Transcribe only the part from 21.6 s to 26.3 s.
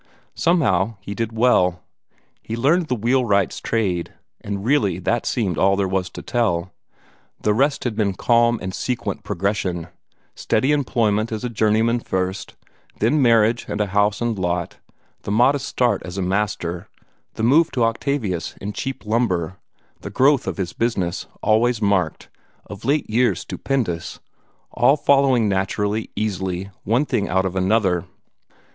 marked of late years stupendous all following naturally,